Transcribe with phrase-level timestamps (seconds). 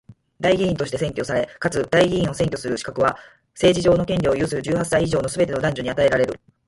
[0.39, 3.15] 代議員として選挙され、かつ代議員を選挙する資格は、
[3.53, 6.39] 政治上の権利を有する十八歳以上のすべての男女に与えられる。